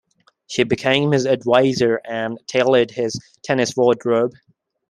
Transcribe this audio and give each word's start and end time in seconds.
She 0.47 0.63
became 0.63 1.11
his 1.11 1.27
adviser 1.27 2.01
and 2.05 2.39
tailored 2.47 2.89
his 2.89 3.13
tennis 3.43 3.75
wardrobe. 3.77 4.31